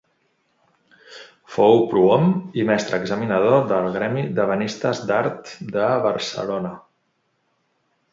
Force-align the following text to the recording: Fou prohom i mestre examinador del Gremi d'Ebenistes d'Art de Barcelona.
Fou 1.57 1.81
prohom 1.91 2.31
i 2.61 2.65
mestre 2.69 2.99
examinador 3.03 3.59
del 3.73 3.89
Gremi 3.97 4.23
d'Ebenistes 4.39 5.03
d'Art 5.11 5.53
de 5.77 5.91
Barcelona. 6.07 6.73